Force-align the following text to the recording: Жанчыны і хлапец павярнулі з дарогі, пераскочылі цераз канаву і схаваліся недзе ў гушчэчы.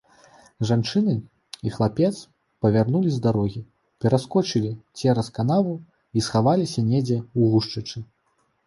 Жанчыны 0.69 1.13
і 1.71 1.73
хлапец 1.75 2.11
павярнулі 2.67 3.09
з 3.19 3.21
дарогі, 3.27 3.61
пераскочылі 4.07 4.73
цераз 5.03 5.27
канаву 5.37 5.75
і 5.81 6.19
схаваліся 6.31 6.81
недзе 6.91 7.17
ў 7.21 7.41
гушчэчы. 7.55 7.97